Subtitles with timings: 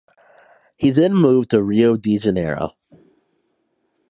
[0.77, 2.73] He then moved to Rio do Janeiro.